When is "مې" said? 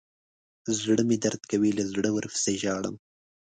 1.07-1.17